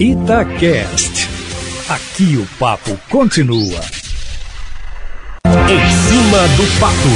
[0.00, 1.28] Itacast.
[1.88, 3.80] Aqui o papo continua.
[5.44, 7.08] Em cima do papo,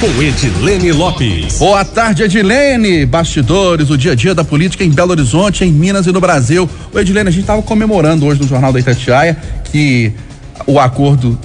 [0.00, 1.58] com Edilene Lopes.
[1.58, 3.04] Boa tarde, Edilene.
[3.04, 6.66] Bastidores, o dia a dia da política em Belo Horizonte, em Minas e no Brasil.
[6.90, 10.10] O Edilene, a gente estava comemorando hoje no Jornal da Itatiaia que
[10.66, 11.38] o acordo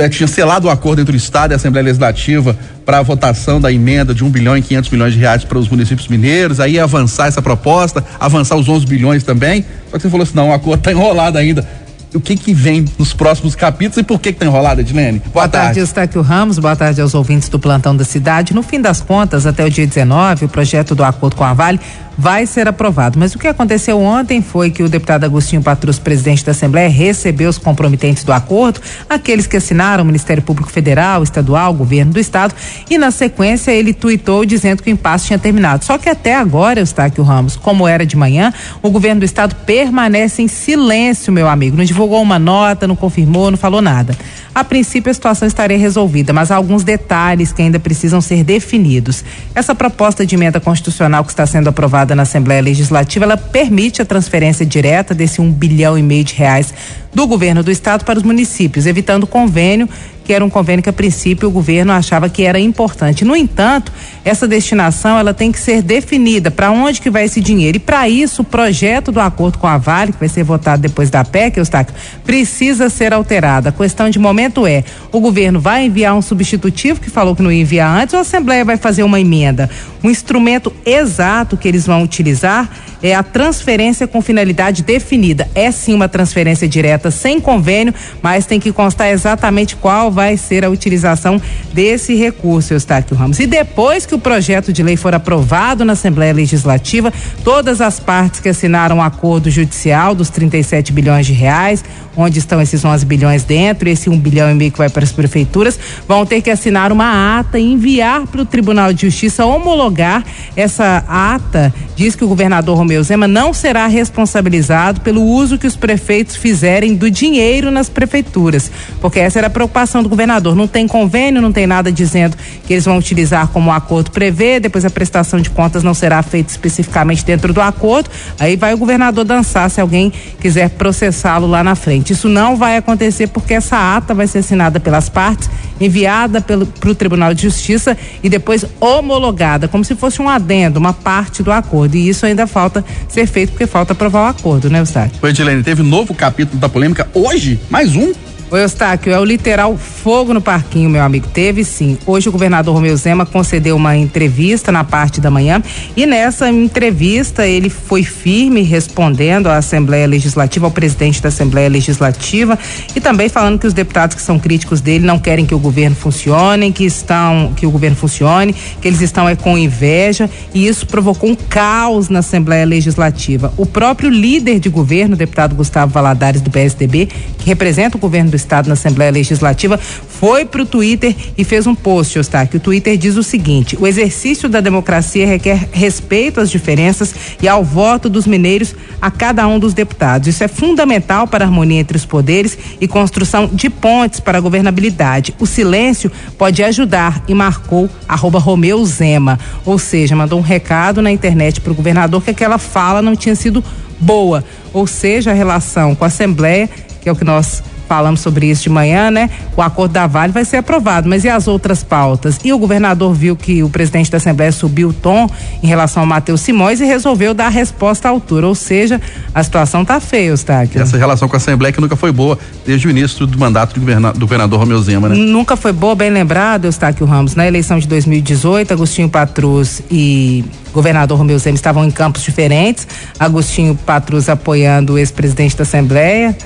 [0.00, 3.60] é, tinha selado o acordo entre o Estado e a Assembleia Legislativa para a votação
[3.60, 6.78] da emenda de 1 bilhão e 500 milhões de reais para os municípios mineiros, aí
[6.78, 9.64] avançar essa proposta, avançar os 11 bilhões também.
[9.90, 11.66] Só que você falou assim: não, o acordo está enrolado ainda
[12.14, 15.18] o que que vem nos próximos capítulos e por que que tá enrolado, Edilene?
[15.18, 15.66] Boa, boa tarde.
[15.66, 18.54] tarde, Eustáquio Ramos, boa tarde aos ouvintes do Plantão da Cidade.
[18.54, 21.78] No fim das contas, até o dia 19, o projeto do acordo com a Vale
[22.20, 23.18] vai ser aprovado.
[23.18, 27.48] Mas o que aconteceu ontem foi que o deputado Agostinho Patrus, presidente da Assembleia, recebeu
[27.48, 32.54] os comprometentes do acordo, aqueles que assinaram o Ministério Público Federal, Estadual, Governo do Estado,
[32.90, 35.82] e na sequência ele tuitou dizendo que o impasse tinha terminado.
[35.82, 40.42] Só que até agora, Eustáquio Ramos, como era de manhã, o governo do Estado permanece
[40.42, 41.76] em silêncio, meu amigo.
[41.76, 44.14] Não divulgou uma nota, não confirmou, não falou nada.
[44.52, 49.24] A princípio a situação estaria resolvida, mas há alguns detalhes que ainda precisam ser definidos.
[49.54, 54.04] Essa proposta de emenda constitucional que está sendo aprovada na Assembleia Legislativa, ela permite a
[54.04, 56.74] transferência direta desse um bilhão e meio de reais
[57.14, 59.88] do governo do estado para os municípios, evitando convênio
[60.24, 63.24] que era um convênio que a princípio o governo achava que era importante.
[63.24, 63.92] No entanto,
[64.24, 67.76] essa destinação ela tem que ser definida para onde que vai esse dinheiro.
[67.76, 71.10] E para isso, o projeto do acordo com a Vale, que vai ser votado depois
[71.10, 73.68] da PEC, Eustáquio, precisa ser alterado.
[73.68, 77.50] A questão de momento é, o governo vai enviar um substitutivo que falou que não
[77.50, 79.68] ia enviar antes, ou a Assembleia vai fazer uma emenda?
[80.02, 82.70] O instrumento exato que eles vão utilizar
[83.02, 85.48] é a transferência com finalidade definida.
[85.54, 90.64] É sim uma transferência direta sem convênio, mas tem que constar exatamente qual vai ser
[90.64, 91.40] a utilização
[91.72, 93.38] desse recurso, Eustáquio Ramos.
[93.38, 97.12] E depois que o projeto de lei for aprovado na Assembleia Legislativa,
[97.44, 101.84] todas as partes que assinaram o acordo judicial dos 37 bilhões de reais,
[102.16, 105.12] onde estão esses 11 bilhões dentro, esse 1 bilhão e meio que vai para as
[105.12, 110.24] prefeituras, vão ter que assinar uma ata e enviar para o Tribunal de Justiça homologar
[110.56, 111.72] essa ata.
[111.96, 116.94] Diz que o governador Romeu Zema não será responsabilizado pelo uso que os prefeitos fizerem
[116.94, 118.70] do dinheiro nas prefeituras,
[119.00, 120.54] porque essa era a preocupação do governador.
[120.54, 124.60] Não tem convênio, não tem nada dizendo que eles vão utilizar como o acordo prevê,
[124.60, 128.10] depois a prestação de contas não será feita especificamente dentro do acordo.
[128.38, 132.12] Aí vai o governador dançar se alguém quiser processá-lo lá na frente.
[132.12, 135.50] Isso não vai acontecer porque essa ata vai ser assinada pelas partes,
[135.80, 140.92] enviada para o Tribunal de Justiça e depois homologada, como se fosse um adendo, uma
[140.92, 141.96] parte do acordo.
[141.96, 145.18] E isso ainda falta ser feito porque falta aprovar o acordo, né, Eustáquio?
[145.26, 147.60] Edilene, teve novo capítulo da polêmica hoje?
[147.70, 148.12] Mais um?
[148.50, 151.28] O Eustáquio, é o literal fogo no parquinho, meu amigo.
[151.28, 151.96] Teve sim.
[152.04, 155.62] Hoje o governador Romeu Zema concedeu uma entrevista na parte da manhã
[155.96, 162.58] e nessa entrevista ele foi firme respondendo à Assembleia Legislativa, ao presidente da Assembleia Legislativa
[162.96, 165.94] e também falando que os deputados que são críticos dele não querem que o governo
[165.94, 170.88] funcione, que estão que o governo funcione, que eles estão é com inveja e isso
[170.88, 173.52] provocou um caos na Assembleia Legislativa.
[173.56, 178.30] O próprio líder de governo, o deputado Gustavo Valadares do PSDB, que representa o governo
[178.30, 182.58] do Estado na Assembleia Legislativa, foi para o Twitter e fez um post, Eustáquio.
[182.58, 187.64] O Twitter diz o seguinte: o exercício da democracia requer respeito às diferenças e ao
[187.64, 190.28] voto dos mineiros a cada um dos deputados.
[190.28, 194.40] Isso é fundamental para a harmonia entre os poderes e construção de pontes para a
[194.40, 195.34] governabilidade.
[195.38, 199.38] O silêncio pode ajudar e marcou arroba Romeu Zema.
[199.64, 203.34] Ou seja, mandou um recado na internet para o governador que aquela fala não tinha
[203.34, 203.64] sido
[203.98, 204.44] boa.
[204.72, 206.68] Ou seja, a relação com a Assembleia,
[207.00, 209.28] que é o que nós falamos sobre isso de manhã, né?
[209.56, 212.38] O acordo da Vale vai ser aprovado, mas e as outras pautas?
[212.44, 215.28] E o governador viu que o presidente da Assembleia subiu o tom
[215.60, 219.00] em relação ao Matheus Simões e resolveu dar a resposta à altura, ou seja,
[219.34, 220.80] a situação tá feia, Eustáquio.
[220.80, 223.80] Essa relação com a Assembleia que nunca foi boa desde o início do mandato do,
[223.80, 225.16] governador, do governador Romeu Zema, né?
[225.16, 231.18] Nunca foi boa, bem lembrado, Eustáquio Ramos, na eleição de 2018, Agostinho Patrus e governador
[231.18, 232.86] Romeu Zema estavam em campos diferentes,
[233.18, 236.36] Agostinho Patrus apoiando o ex-presidente da Assembleia,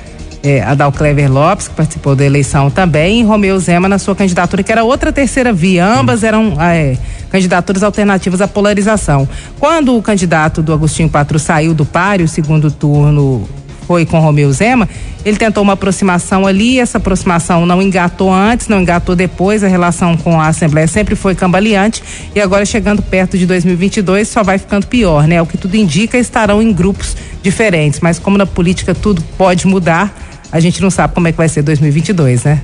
[0.45, 4.63] é, Adal Clever Lopes, que participou da eleição também, e Romeu Zema na sua candidatura,
[4.63, 5.87] que era outra terceira via.
[5.87, 6.97] Ambas eram é,
[7.31, 9.27] candidaturas alternativas à polarização.
[9.59, 13.49] Quando o candidato do Agostinho Patro saiu do páreo, segundo turno
[13.87, 14.89] foi com Romeu Zema,
[15.25, 20.17] ele tentou uma aproximação ali, essa aproximação não engatou antes, não engatou depois, a relação
[20.17, 22.03] com a Assembleia sempre foi cambaleante
[22.35, 25.41] e agora chegando perto de 2022 só vai ficando pior, né?
[25.41, 30.15] O que tudo indica estarão em grupos diferentes, mas como na política tudo pode mudar,
[30.55, 32.63] a gente não sabe como é que vai ser 2022, né?